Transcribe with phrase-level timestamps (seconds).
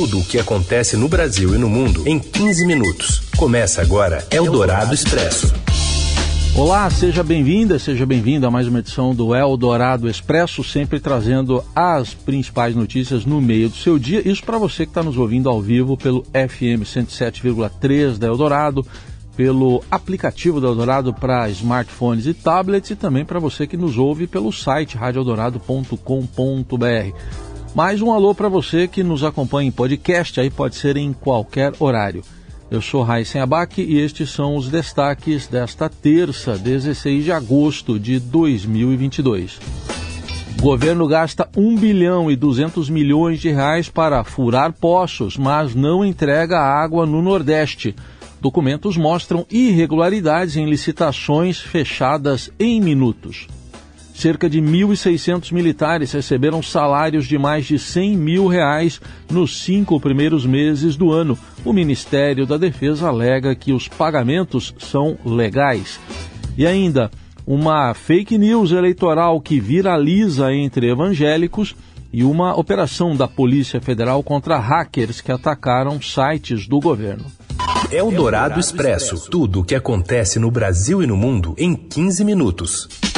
[0.00, 3.20] Tudo o que acontece no Brasil e no mundo em 15 minutos.
[3.36, 5.52] Começa agora Eldorado Expresso.
[6.56, 12.14] Olá, seja bem-vinda, seja bem-vindo a mais uma edição do Eldorado Expresso, sempre trazendo as
[12.14, 14.26] principais notícias no meio do seu dia.
[14.26, 18.86] Isso para você que está nos ouvindo ao vivo pelo FM 107,3 da Eldorado,
[19.36, 24.26] pelo aplicativo da Eldorado para smartphones e tablets e também para você que nos ouve
[24.26, 27.49] pelo site radioeldorado.com.br.
[27.74, 31.72] Mais um alô para você que nos acompanha em podcast, aí pode ser em qualquer
[31.78, 32.24] horário.
[32.68, 38.18] Eu sou Raíssen Abac e estes são os destaques desta terça, 16 de agosto de
[38.18, 39.60] 2022.
[40.58, 46.04] O governo gasta 1 bilhão e 200 milhões de reais para furar poços, mas não
[46.04, 47.94] entrega água no Nordeste.
[48.40, 53.46] Documentos mostram irregularidades em licitações fechadas em minutos
[54.20, 60.44] cerca de 1.600 militares receberam salários de mais de 100 mil reais nos cinco primeiros
[60.44, 61.38] meses do ano.
[61.64, 65.98] O Ministério da Defesa alega que os pagamentos são legais.
[66.56, 67.10] E ainda,
[67.46, 71.74] uma fake news eleitoral que viraliza entre evangélicos
[72.12, 77.24] e uma operação da Polícia Federal contra hackers que atacaram sites do governo.
[77.90, 79.30] É o Dourado Expresso.
[79.30, 83.09] Tudo o que acontece no Brasil e no mundo em 15 minutos.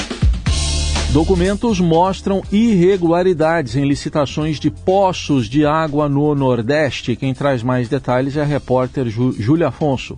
[1.12, 7.14] Documentos mostram irregularidades em licitações de poços de água no Nordeste.
[7.14, 10.16] Quem traz mais detalhes é a repórter Júlia Afonso.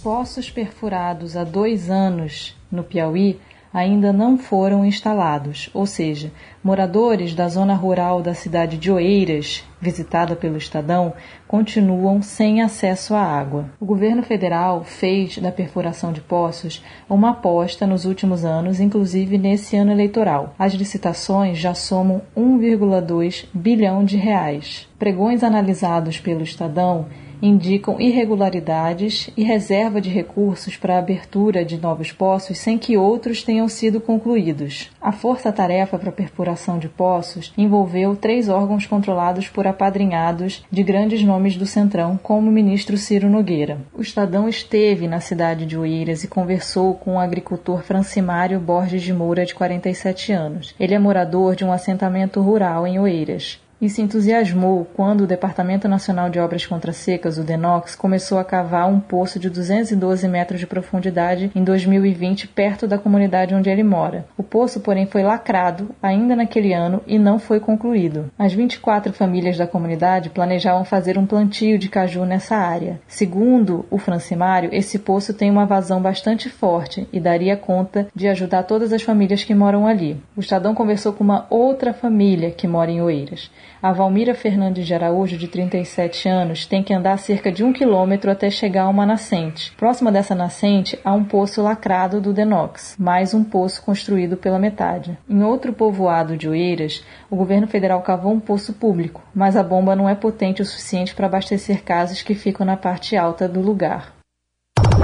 [0.00, 3.40] Poços perfurados há dois anos no Piauí
[3.72, 6.30] ainda não foram instalados, ou seja,
[6.62, 11.12] moradores da zona rural da cidade de Oeiras, visitada pelo Estadão,
[11.48, 13.66] continuam sem acesso à água.
[13.80, 19.76] O governo federal fez da perfuração de poços uma aposta nos últimos anos, inclusive nesse
[19.76, 20.54] ano eleitoral.
[20.58, 24.88] As licitações já somam 1,2 bilhão de reais.
[24.98, 27.06] Pregões analisados pelo Estadão
[27.42, 33.42] indicam irregularidades e reserva de recursos para a abertura de novos poços sem que outros
[33.42, 34.90] tenham sido concluídos.
[35.00, 41.22] A força-tarefa para a perfuração de poços envolveu três órgãos controlados por apadrinhados de grandes
[41.24, 43.80] nomes do Centrão, como o ministro Ciro Nogueira.
[43.92, 49.12] O Estadão esteve na cidade de Oeiras e conversou com o agricultor Francimário Borges de
[49.12, 50.74] Moura, de 47 anos.
[50.78, 55.88] Ele é morador de um assentamento rural em Oeiras e se entusiasmou quando o Departamento
[55.88, 60.60] Nacional de Obras Contra Secas, o DENOX, começou a cavar um poço de 212 metros
[60.60, 64.24] de profundidade em 2020 perto da comunidade onde ele mora.
[64.38, 68.30] O poço, porém, foi lacrado ainda naquele ano e não foi concluído.
[68.38, 73.00] As 24 famílias da comunidade planejavam fazer um plantio de caju nessa área.
[73.08, 78.62] Segundo o Francimário, esse poço tem uma vazão bastante forte e daria conta de ajudar
[78.62, 80.22] todas as famílias que moram ali.
[80.36, 83.50] O Estadão conversou com uma outra família que mora em Oeiras.
[83.82, 88.30] A Valmira Fernandes de Araújo, de 37 anos, tem que andar cerca de um quilômetro
[88.30, 89.72] até chegar a uma nascente.
[89.76, 95.18] Próxima dessa nascente há um poço lacrado do Denox, mais um poço construído pela metade.
[95.28, 99.96] Em outro povoado de Oeiras, o governo federal cavou um poço público, mas a bomba
[99.96, 104.14] não é potente o suficiente para abastecer casas que ficam na parte alta do lugar.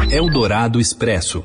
[0.09, 1.45] Eldorado Expresso.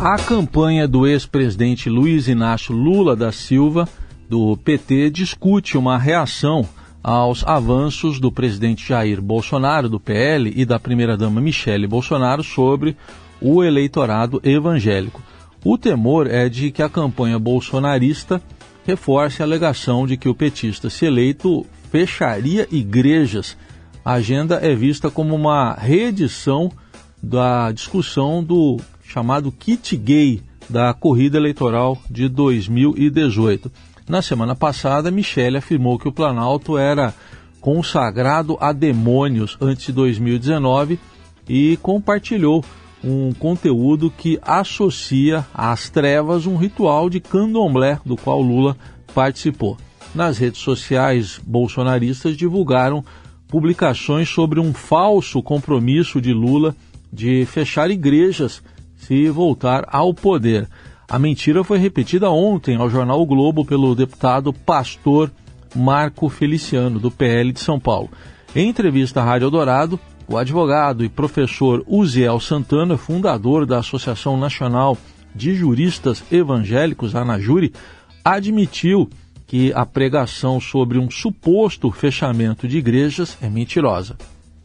[0.00, 3.88] A campanha do ex-presidente Luiz Inácio Lula da Silva
[4.32, 6.66] do PT discute uma reação
[7.02, 12.96] aos avanços do presidente Jair Bolsonaro, do PL, e da primeira-dama Michele Bolsonaro sobre
[13.42, 15.20] o eleitorado evangélico.
[15.62, 18.40] O temor é de que a campanha bolsonarista
[18.86, 23.54] reforce a alegação de que o petista, se eleito, fecharia igrejas.
[24.02, 26.72] A agenda é vista como uma reedição
[27.22, 33.70] da discussão do chamado kit gay da corrida eleitoral de 2018.
[34.08, 37.14] Na semana passada, Michele afirmou que o Planalto era
[37.60, 40.98] consagrado a demônios antes de 2019
[41.48, 42.64] e compartilhou
[43.04, 48.76] um conteúdo que associa às trevas um ritual de candomblé do qual Lula
[49.14, 49.76] participou.
[50.14, 53.04] Nas redes sociais bolsonaristas divulgaram
[53.48, 56.74] publicações sobre um falso compromisso de Lula
[57.12, 58.62] de fechar igrejas
[58.96, 60.68] se voltar ao poder.
[61.12, 65.30] A mentira foi repetida ontem ao jornal o Globo pelo deputado pastor
[65.76, 68.08] Marco Feliciano, do PL de São Paulo.
[68.56, 74.96] Em entrevista à Rádio Eldorado, o advogado e professor Uziel Santana, fundador da Associação Nacional
[75.34, 77.74] de Juristas Evangélicos, ANAJURI,
[78.24, 79.10] admitiu
[79.46, 84.16] que a pregação sobre um suposto fechamento de igrejas é mentirosa.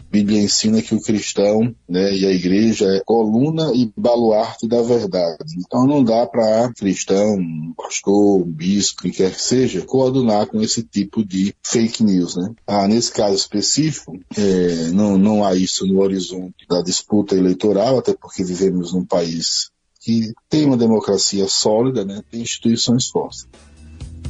[0.10, 5.56] Bíblia ensina que o cristão né, e a igreja é coluna e baluarte da verdade.
[5.58, 7.38] Então não dá para cristão,
[7.76, 12.36] pastor, bispo, quem quer que seja, coadunar com esse tipo de fake news.
[12.36, 12.54] Né?
[12.66, 18.14] Ah, nesse caso específico, é, não, não há isso no horizonte da disputa eleitoral, até
[18.14, 19.70] porque vivemos num país
[20.00, 23.46] que tem uma democracia sólida, né, tem instituições fortes.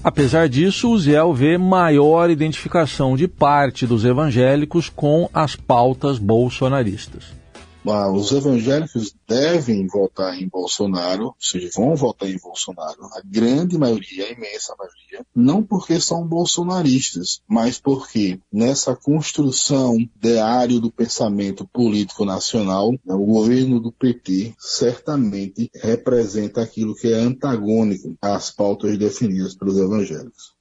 [0.03, 7.37] Apesar disso, o Ziel vê maior identificação de parte dos evangélicos com as pautas bolsonaristas
[7.85, 14.25] os evangélicos devem votar em Bolsonaro, ou seja, vão votar em Bolsonaro, a grande maioria,
[14.25, 22.25] a imensa maioria, não porque são bolsonaristas, mas porque nessa construção diário do pensamento político
[22.25, 29.55] nacional, né, o governo do PT certamente representa aquilo que é antagônico às pautas definidas
[29.55, 30.55] pelos evangélicos.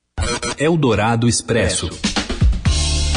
[0.58, 1.88] Eldorado Expresso.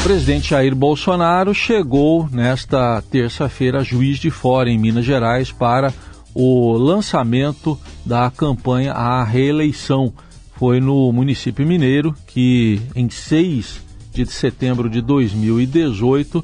[0.00, 5.92] O presidente Jair Bolsonaro chegou nesta terça-feira a Juiz de Fora, em Minas Gerais, para
[6.34, 10.10] o lançamento da campanha à reeleição.
[10.56, 16.42] Foi no município mineiro que, em 6 de setembro de 2018,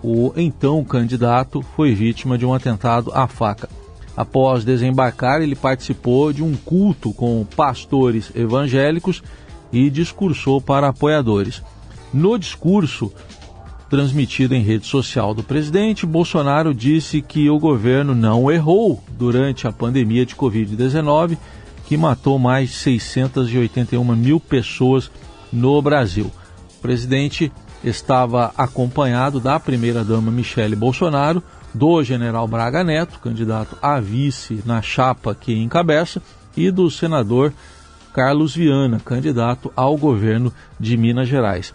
[0.00, 3.68] o então candidato foi vítima de um atentado à faca.
[4.16, 9.20] Após desembarcar, ele participou de um culto com pastores evangélicos
[9.72, 11.60] e discursou para apoiadores.
[12.14, 13.12] No discurso
[13.90, 19.72] transmitido em rede social do presidente, Bolsonaro disse que o governo não errou durante a
[19.72, 21.36] pandemia de Covid-19,
[21.84, 25.10] que matou mais de 681 mil pessoas
[25.52, 26.30] no Brasil.
[26.78, 27.50] O presidente
[27.82, 31.42] estava acompanhado da primeira-dama Michele Bolsonaro,
[31.74, 36.22] do general Braga Neto, candidato a vice na chapa que encabeça,
[36.56, 37.52] e do senador
[38.12, 41.74] Carlos Viana, candidato ao governo de Minas Gerais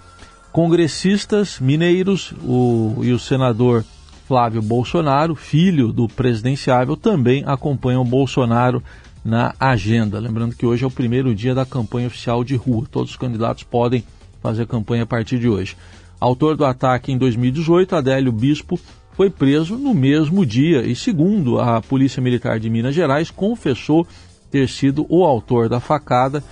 [0.52, 3.86] congressistas mineiros o, e o senador
[4.28, 8.84] Flávio Bolsonaro, filho do presidenciável, também acompanham Bolsonaro
[9.24, 10.20] na agenda.
[10.20, 12.86] Lembrando que hoje é o primeiro dia da campanha oficial de rua.
[12.92, 14.04] Todos os candidatos podem
[14.42, 15.76] fazer campanha a partir de hoje.
[16.20, 18.80] Autor do ataque em 2018, Adélio Bispo,
[19.14, 24.08] foi preso no mesmo dia e, segundo a Polícia Militar de Minas Gerais, confessou
[24.50, 26.44] ter sido o autor da facada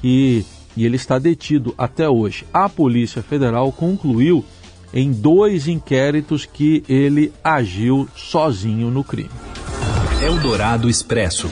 [0.00, 0.44] que
[0.76, 2.44] e ele está detido até hoje.
[2.52, 4.44] A Polícia Federal concluiu
[4.92, 9.30] em dois inquéritos que ele agiu sozinho no crime.
[10.22, 11.48] Eldorado Expresso.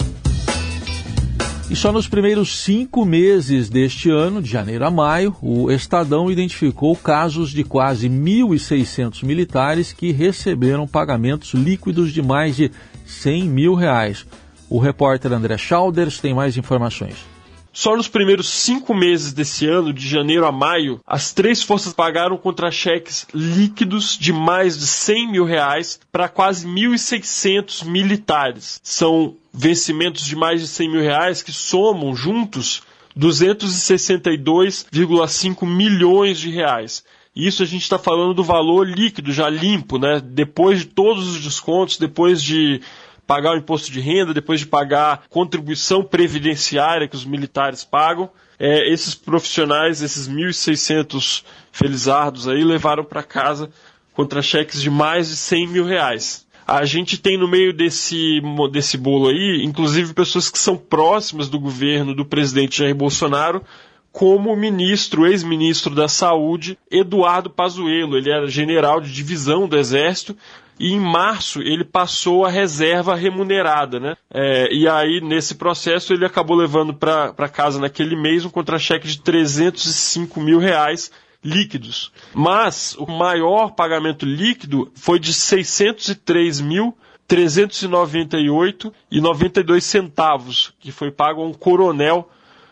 [1.71, 6.95] E só nos primeiros cinco meses deste ano, de janeiro a maio, o Estadão identificou
[6.95, 12.71] casos de quase 1.600 militares que receberam pagamentos líquidos de mais de
[13.07, 14.27] 100 mil reais.
[14.69, 17.34] O repórter André Schauders tem mais informações.
[17.75, 22.37] Só nos primeiros cinco meses desse ano, de janeiro a maio, as três forças pagaram
[22.37, 28.81] contra-cheques líquidos de mais de 100 mil reais para quase 1.600 militares.
[28.81, 32.85] São vencimentos de mais de 100 mil reais que somam juntos
[33.19, 37.03] 262,5 milhões de reais.
[37.35, 40.23] Isso a gente está falando do valor líquido, já limpo, né?
[40.25, 42.81] Depois de todos os descontos, depois de
[43.27, 48.31] pagar o imposto de renda, depois de pagar contribuição previdenciária que os militares pagam.
[48.59, 53.71] É, esses profissionais, esses 1.600 felizardos aí, levaram para casa
[54.13, 56.47] contra-cheques de mais de 100 mil reais.
[56.67, 58.41] A gente tem no meio desse,
[58.73, 63.63] desse bolo aí, inclusive pessoas que são próximas do governo do presidente Jair Bolsonaro,
[64.11, 68.17] como o ministro, ex-ministro da Saúde, Eduardo Pazuello.
[68.17, 70.37] Ele era general de divisão do Exército
[70.79, 74.17] e em março ele passou a reserva remunerada, né?
[74.33, 79.21] É, e aí, nesse processo, ele acabou levando para casa naquele mês um contra-cheque de
[79.21, 81.11] 305 mil reais
[81.43, 82.11] líquidos.
[82.35, 91.11] Mas o maior pagamento líquido foi de 603 mil 398 e 92 centavos, que foi
[91.11, 92.29] pago a um coronel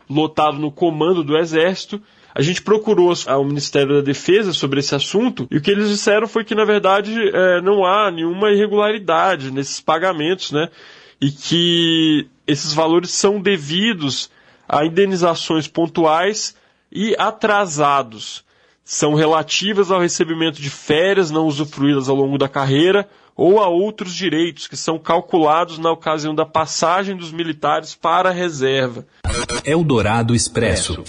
[0.09, 2.02] lotado no comando do Exército.
[2.34, 6.26] A gente procurou ao Ministério da Defesa sobre esse assunto e o que eles disseram
[6.26, 10.68] foi que, na verdade, é, não há nenhuma irregularidade nesses pagamentos, né?
[11.20, 14.30] E que esses valores são devidos
[14.68, 16.56] a indenizações pontuais
[16.90, 18.44] e atrasados.
[18.84, 24.14] São relativas ao recebimento de férias não usufruídas ao longo da carreira ou a outros
[24.14, 29.06] direitos que são calculados na ocasião da passagem dos militares para a reserva.
[29.64, 31.04] Eldorado Expresso.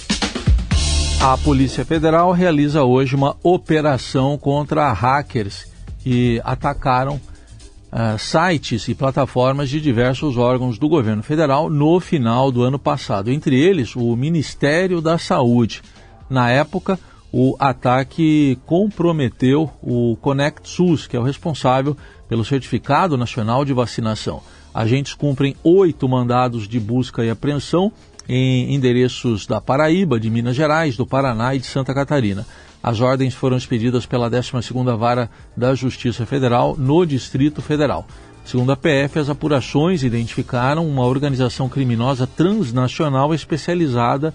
[1.26, 5.66] A Polícia Federal realiza hoje uma operação contra hackers
[6.00, 12.62] que atacaram uh, sites e plataformas de diversos órgãos do governo federal no final do
[12.62, 15.82] ano passado, entre eles o Ministério da Saúde.
[16.30, 17.00] Na época,
[17.32, 21.96] o ataque comprometeu o Conect SUS, que é o responsável
[22.28, 24.42] pelo Certificado Nacional de Vacinação.
[24.74, 27.94] Agentes cumprem oito mandados de busca e apreensão
[28.28, 32.46] em endereços da Paraíba, de Minas Gerais, do Paraná e de Santa Catarina.
[32.82, 38.06] As ordens foram expedidas pela 12ª Vara da Justiça Federal no Distrito Federal.
[38.44, 44.34] Segundo a PF, as apurações identificaram uma organização criminosa transnacional especializada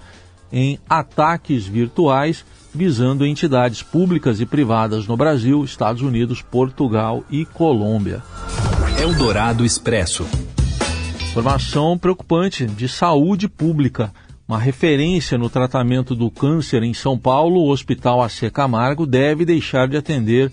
[0.50, 8.22] em ataques virtuais visando entidades públicas e privadas no Brasil, Estados Unidos, Portugal e Colômbia.
[9.00, 10.26] Eldorado Expresso.
[11.38, 14.12] Informação preocupante de saúde pública.
[14.48, 19.86] Uma referência no tratamento do câncer em São Paulo, o Hospital AC Camargo deve deixar
[19.86, 20.50] de atender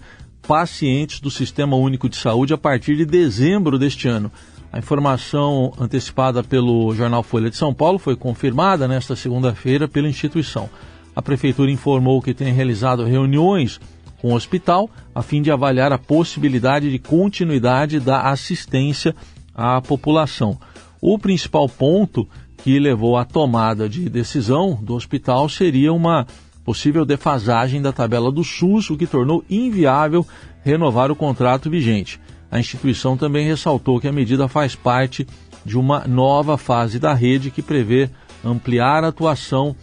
[0.47, 4.31] pacientes do Sistema Único de Saúde a partir de dezembro deste ano.
[4.71, 10.69] A informação antecipada pelo jornal Folha de São Paulo foi confirmada nesta segunda-feira pela instituição.
[11.15, 13.79] A prefeitura informou que tem realizado reuniões
[14.21, 19.15] com o hospital a fim de avaliar a possibilidade de continuidade da assistência
[19.55, 20.59] à população.
[21.01, 26.25] O principal ponto que levou à tomada de decisão do hospital seria uma
[26.63, 30.25] possível defasagem da tabela do SUS, o que tornou inviável
[30.63, 32.19] renovar o contrato vigente.
[32.49, 35.27] A instituição também ressaltou que a medida faz parte
[35.63, 38.09] de uma nova fase da rede que prevê
[38.43, 39.75] ampliar a atuação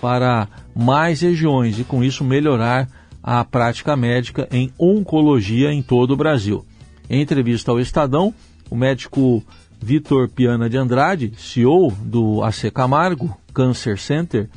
[0.00, 2.88] para mais regiões e, com isso, melhorar
[3.22, 6.64] a prática médica em oncologia em todo o Brasil.
[7.08, 8.32] Em entrevista ao Estadão,
[8.70, 9.42] o médico
[9.82, 14.48] Vitor Piana de Andrade, CEO do AC Camargo Cancer Center,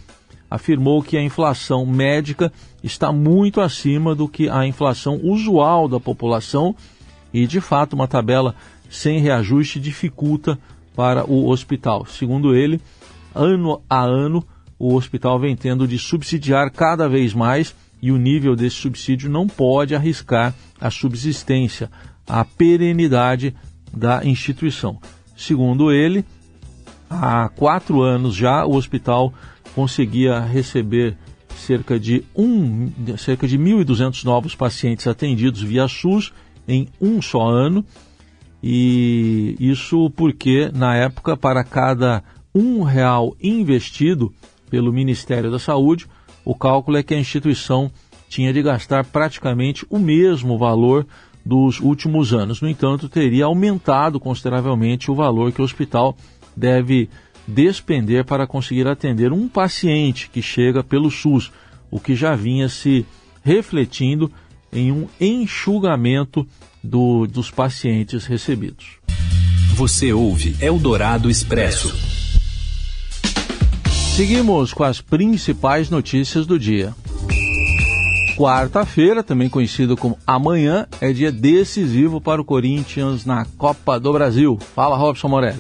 [0.50, 2.54] afirmou que a inflação médica
[2.84, 6.76] está muito acima do que a inflação usual da população
[7.34, 8.54] e, de fato, uma tabela
[8.90, 10.60] sem reajuste dificulta
[10.96, 12.06] para o hospital.
[12.06, 12.80] Segundo ele,
[13.34, 14.46] ano a ano,
[14.78, 19.48] o hospital vem tendo de subsidiar cada vez mais e o nível desse subsídio não
[19.48, 21.90] pode arriscar a subsistência,
[22.28, 23.56] a perenidade
[23.96, 25.00] da instituição.
[25.36, 26.26] Segundo ele,
[27.10, 29.34] há quatro anos já o hospital
[29.76, 31.18] conseguia receber
[31.56, 36.34] cerca de, um, cerca de 1.200 novos pacientes atendidos via SUS
[36.68, 37.86] em um só ano.
[38.62, 42.24] E isso porque, na época, para cada
[42.56, 44.34] um real investido
[44.70, 46.08] pelo Ministério da Saúde,
[46.46, 47.92] o cálculo é que a instituição
[48.30, 51.06] tinha de gastar praticamente o mesmo valor
[51.46, 52.62] dos últimos anos.
[52.62, 56.16] No entanto, teria aumentado consideravelmente o valor que o hospital
[56.56, 57.10] deve
[57.48, 61.52] despender para conseguir atender um paciente que chega pelo SUS,
[61.92, 63.06] o que já vinha se
[63.44, 64.32] refletindo
[64.72, 66.48] em um enxugamento
[66.84, 68.98] do, dos pacientes recebidos.
[69.76, 71.94] Você ouve Eldorado Expresso.
[74.16, 76.94] Seguimos com as principais notícias do dia.
[78.36, 84.58] Quarta-feira, também conhecido como amanhã, é dia decisivo para o Corinthians na Copa do Brasil.
[84.74, 85.60] Fala, Robson Morelli.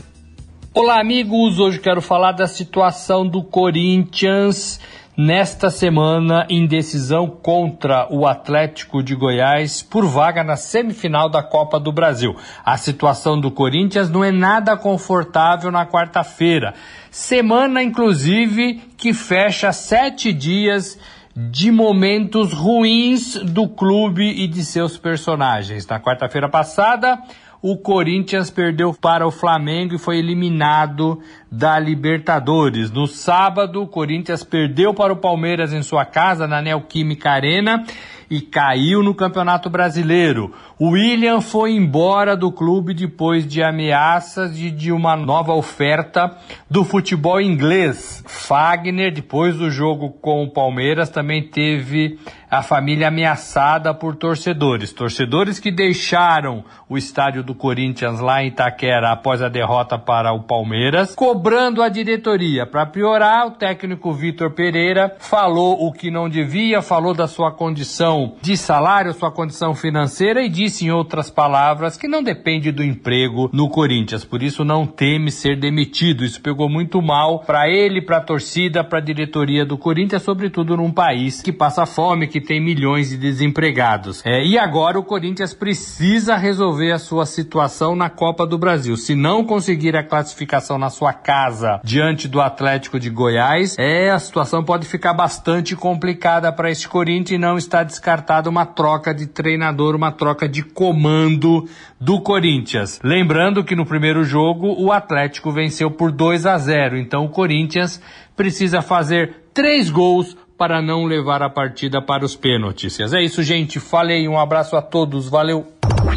[0.74, 1.60] Olá, amigos.
[1.60, 4.80] Hoje quero falar da situação do Corinthians
[5.15, 11.80] nesta semana em decisão contra o Atlético de Goiás por vaga na semifinal da Copa
[11.80, 12.36] do Brasil.
[12.65, 16.74] A situação do Corinthians não é nada confortável na quarta-feira.
[17.12, 20.98] Semana, inclusive, que fecha sete dias
[21.36, 25.88] de momentos ruins do clube e de seus personagens.
[25.88, 27.20] Na quarta-feira passada,
[27.62, 32.92] o Corinthians perdeu para o Flamengo e foi eliminado da Libertadores.
[32.92, 37.86] No sábado, o Corinthians perdeu para o Palmeiras em sua casa, na Neoquímica Arena,
[38.34, 40.52] e caiu no Campeonato Brasileiro.
[40.80, 46.36] O William foi embora do clube depois de ameaças de, de uma nova oferta
[46.68, 48.24] do futebol inglês.
[48.25, 52.18] Fagner, depois do jogo com o Palmeiras, também teve
[52.53, 54.93] a família ameaçada por torcedores.
[54.93, 60.43] Torcedores que deixaram o estádio do Corinthians lá em Itaquera após a derrota para o
[60.43, 62.67] Palmeiras, cobrando a diretoria.
[62.67, 68.36] Para piorar, o técnico Vitor Pereira falou o que não devia, falou da sua condição
[68.39, 73.50] de salário, sua condição financeira e disse, em outras palavras, que não depende do emprego
[73.51, 74.24] no Corinthians.
[74.24, 76.24] Por isso, não teme ser demitido.
[76.24, 80.77] Isso pegou muito mal para ele, para a torcida, para a diretoria do Corinthians, sobretudo
[80.77, 84.21] num país que passa fome, que tem milhões de desempregados.
[84.25, 88.95] É, e agora o Corinthians precisa resolver a sua situação na Copa do Brasil.
[88.95, 94.19] Se não conseguir a classificação na sua casa diante do Atlético de Goiás, é a
[94.19, 99.25] situação pode ficar bastante complicada para este Corinthians e não está descartada uma troca de
[99.25, 101.67] treinador, uma troca de comando
[102.00, 103.00] do Corinthians.
[103.03, 108.01] Lembrando que no primeiro jogo o Atlético venceu por 2 a 0, então o Corinthians
[108.35, 112.98] precisa fazer três gols para não levar a partida para os pênaltis.
[112.98, 113.82] É isso, gente.
[113.82, 115.67] Falei, um abraço a todos, valeu.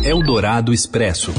[0.04, 1.34] Eldorado Expresso.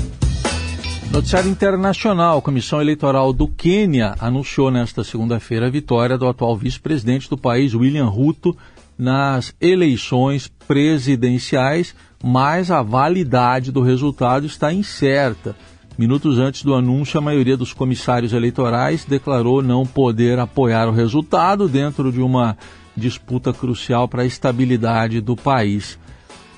[1.10, 7.30] Noticiário internacional: a Comissão Eleitoral do Quênia anunciou nesta segunda-feira a vitória do atual vice-presidente
[7.30, 8.58] do país, William Ruto,
[8.98, 15.56] nas eleições presidenciais, mas a validade do resultado está incerta.
[15.98, 21.70] Minutos antes do anúncio, a maioria dos comissários eleitorais declarou não poder apoiar o resultado
[21.70, 22.58] dentro de uma
[22.98, 26.00] disputa crucial para a estabilidade do país.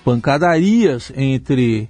[0.04, 1.90] Pancadarias entre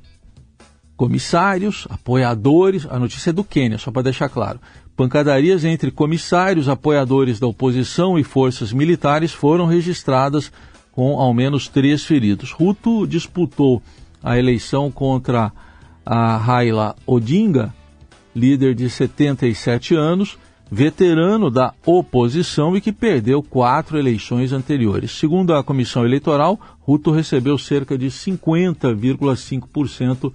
[0.98, 4.60] comissários, apoiadores, a notícia é do Quênia, só para deixar claro.
[4.98, 10.52] Pancadarias entre comissários, apoiadores da oposição e forças militares foram registradas
[10.92, 12.52] com ao menos três feridos.
[12.52, 13.82] Ruto disputou
[14.22, 15.54] a eleição contra
[16.06, 17.74] a Raila Odinga,
[18.36, 20.38] líder de 77 anos,
[20.72, 25.10] veterano da oposição e que perdeu quatro eleições anteriores.
[25.12, 30.32] Segundo a comissão eleitoral, Ruto recebeu cerca de 50,5%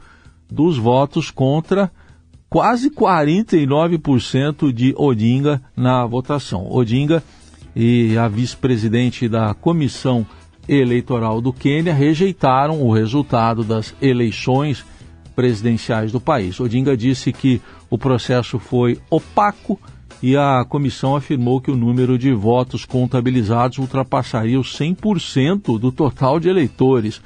[0.50, 1.88] dos votos contra
[2.50, 6.66] quase 49% de Odinga na votação.
[6.70, 7.22] Odinga
[7.74, 10.24] e a vice-presidente da comissão
[10.68, 14.84] eleitoral do Quênia rejeitaram o resultado das eleições
[15.34, 16.60] presidenciais do país.
[16.60, 17.60] Odinga disse que
[17.90, 19.78] o processo foi opaco
[20.26, 26.40] e a comissão afirmou que o número de votos contabilizados ultrapassaria os 100% do total
[26.40, 27.20] de eleitores.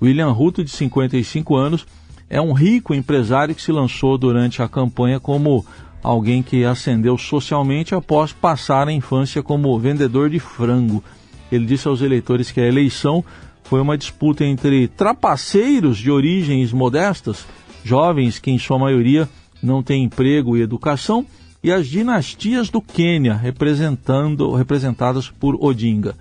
[0.00, 1.84] William Ruto, de 55 anos,
[2.30, 5.66] é um rico empresário que se lançou durante a campanha como
[6.00, 11.02] alguém que ascendeu socialmente após passar a infância como vendedor de frango.
[11.50, 13.24] Ele disse aos eleitores que a eleição
[13.64, 17.44] foi uma disputa entre trapaceiros de origens modestas,
[17.82, 19.28] jovens que, em sua maioria,
[19.60, 21.26] não têm emprego e educação,
[21.64, 26.14] e as dinastias do Quênia, representando, representadas por Odinga,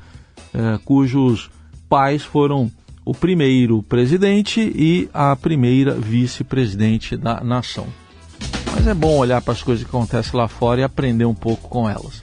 [0.53, 1.51] eh, cujos
[1.89, 2.71] pais foram
[3.03, 7.87] o primeiro presidente e a primeira vice-presidente da nação.
[8.73, 11.67] Mas é bom olhar para as coisas que acontecem lá fora e aprender um pouco
[11.67, 12.21] com elas.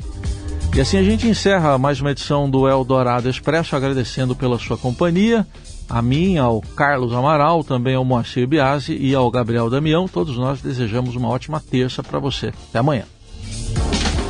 [0.75, 5.47] E assim a gente encerra mais uma edição do Eldorado Expresso, agradecendo pela sua companhia,
[5.91, 10.07] a mim, ao Carlos Amaral, também ao Moacir Biasi e ao Gabriel Damião.
[10.07, 12.53] Todos nós desejamos uma ótima terça para você.
[12.69, 13.05] Até amanhã.